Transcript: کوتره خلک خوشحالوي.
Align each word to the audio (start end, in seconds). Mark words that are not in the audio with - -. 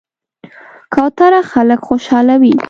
کوتره 0.93 1.41
خلک 1.51 1.79
خوشحالوي. 1.87 2.51